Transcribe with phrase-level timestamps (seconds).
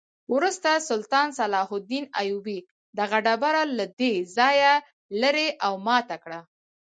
[0.33, 2.57] وروسته سلطان صلاح الدین ایوبي
[2.99, 4.73] دغه ډبره له دې ځایه
[5.21, 6.39] لرې او ماته کړه.